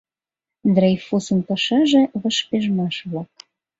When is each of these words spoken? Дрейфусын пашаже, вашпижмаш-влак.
Дрейфусын 0.73 1.39
пашаже, 1.47 2.01
вашпижмаш-влак. 2.21 3.29